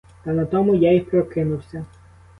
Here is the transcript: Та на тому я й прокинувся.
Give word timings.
Та 0.23 0.31
на 0.33 0.45
тому 0.45 0.75
я 0.75 0.91
й 0.91 0.99
прокинувся. 0.99 1.85